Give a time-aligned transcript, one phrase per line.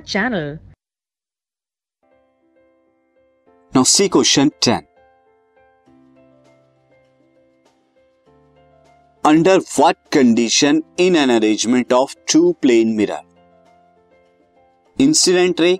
[0.00, 0.58] our channel.
[3.74, 4.86] Now see question 10.
[9.24, 13.20] Under what condition in an arrangement of two plane mirror,
[15.06, 15.78] incident ray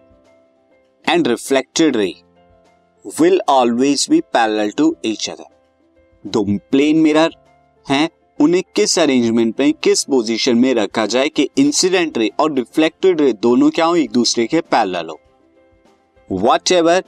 [1.05, 2.23] and reflected ray
[3.19, 5.47] will always be parallel to each other.
[6.33, 7.33] दो plane mirror
[7.89, 8.09] हैं
[8.41, 13.33] उन्हें किस arrangement में किस position में रखा जाए कि इंसिडेंट रे और रिफ्लेक्टेड रे
[13.43, 15.21] दोनों क्या हो एक दूसरे के पैरेलल हो
[16.73, 17.03] whatever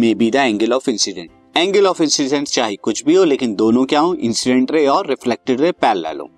[0.00, 3.84] may be the angle of incident angle of incident चाहे कुछ भी हो लेकिन दोनों
[3.92, 6.28] क्या हो इंसिडेंट रे और रिफ्लेक्टेड रे पैरेलल हो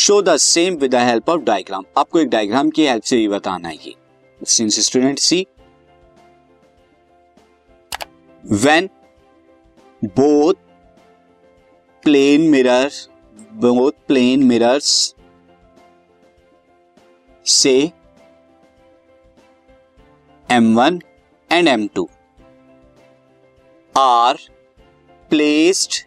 [0.00, 3.28] show the same with the help of diagram आपको एक डायग्राम की हेल्प से ही
[3.28, 3.92] बताना है
[4.56, 5.46] since student see
[8.66, 8.88] when
[10.04, 10.54] both
[12.02, 13.08] plane mirrors,
[13.64, 15.14] both plane mirrors
[17.42, 17.94] say
[20.50, 21.00] M1
[21.50, 22.08] and M2
[23.94, 24.36] are
[25.30, 26.04] placed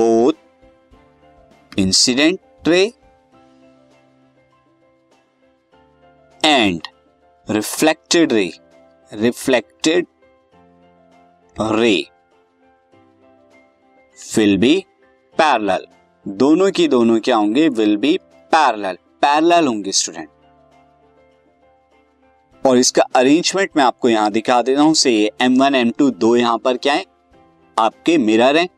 [0.00, 0.36] both
[1.76, 2.94] incident ray
[6.46, 6.80] and
[7.50, 8.44] reflected ray
[9.20, 10.06] reflected
[11.60, 11.94] ray
[14.36, 14.74] will be
[15.38, 15.86] parallel
[16.42, 18.16] दोनों की दोनों क्या होंगे विल बी
[18.54, 20.28] पैरल पैरल होंगे student
[22.66, 26.34] और इसका arrangement मैं आपको यहां दिखा देता हूं से एम वन एम टू दो
[26.36, 27.04] यहां पर क्या है
[27.86, 28.68] आपके मिरर हैं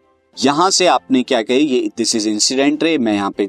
[0.44, 3.48] यहां से आपने क्या कही ये दिस इज इंसिडेंट रे मैं यहां पे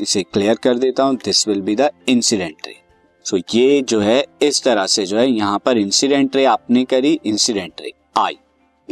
[0.00, 2.82] इसे क्लियर कर देता हूं this will be the incident ray
[3.28, 7.18] so ये जो है इस तरह से जो है यहाँ पर इंसिडेंट रे आपने करी
[7.26, 8.36] इंसिडेंट रे आई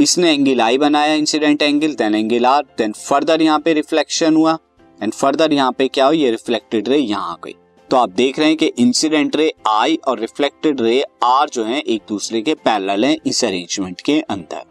[0.03, 4.57] इसने एंगल आई बनाया incident angle then angle are then further यहाँ पे रिफ्लेक्शन हुआ
[5.03, 7.55] एंड फर्दर यहाँ पे क्या हो ये रिफ्लेक्टेड रे यहाँ गई
[7.91, 11.81] तो आप देख रहे हैं कि इंसिडेंट रे आई और रिफ्लेक्टेड रे आर जो है
[11.81, 14.71] एक दूसरे के पैरल है इस अरेंजमेंट के अंदर